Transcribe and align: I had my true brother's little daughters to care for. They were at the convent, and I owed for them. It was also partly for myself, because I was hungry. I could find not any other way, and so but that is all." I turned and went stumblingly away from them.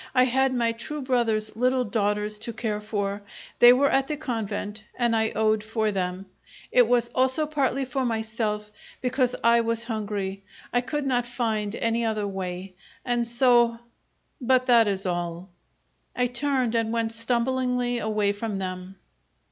I 0.15 0.23
had 0.23 0.51
my 0.51 0.71
true 0.71 1.03
brother's 1.03 1.55
little 1.55 1.83
daughters 1.83 2.39
to 2.39 2.53
care 2.53 2.81
for. 2.81 3.21
They 3.59 3.71
were 3.71 3.91
at 3.91 4.07
the 4.07 4.17
convent, 4.17 4.83
and 4.95 5.15
I 5.15 5.29
owed 5.35 5.63
for 5.63 5.91
them. 5.91 6.25
It 6.71 6.87
was 6.87 7.09
also 7.09 7.45
partly 7.45 7.85
for 7.85 8.03
myself, 8.03 8.71
because 8.99 9.35
I 9.43 9.61
was 9.61 9.83
hungry. 9.83 10.41
I 10.73 10.81
could 10.81 11.03
find 11.27 11.73
not 11.75 11.83
any 11.83 12.03
other 12.03 12.27
way, 12.27 12.73
and 13.05 13.27
so 13.27 13.77
but 14.41 14.65
that 14.65 14.87
is 14.87 15.05
all." 15.05 15.51
I 16.15 16.25
turned 16.25 16.73
and 16.73 16.91
went 16.91 17.11
stumblingly 17.11 17.99
away 17.99 18.31
from 18.33 18.55
them. 18.57 18.95